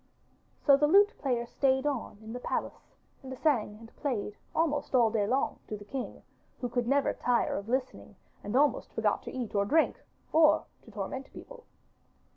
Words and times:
So 0.65 0.77
the 0.77 0.87
lute 0.87 1.13
player 1.19 1.45
stayed 1.45 1.85
on 1.85 2.17
in 2.23 2.33
the 2.33 2.39
palace 2.39 2.95
and 3.21 3.37
sang 3.37 3.77
and 3.79 3.95
played 3.97 4.35
almost 4.55 4.95
all 4.95 5.11
day 5.11 5.27
long 5.27 5.59
to 5.67 5.77
the 5.77 5.85
king, 5.85 6.23
who 6.59 6.69
could 6.69 6.87
never 6.87 7.13
tire 7.13 7.53
of 7.55 7.69
listening 7.69 8.15
and 8.43 8.55
almost 8.55 8.91
forgot 8.93 9.21
to 9.25 9.31
eat 9.31 9.53
or 9.53 9.63
drink 9.63 10.01
or 10.33 10.65
to 10.85 10.89
torment 10.91 11.31
people. 11.33 11.65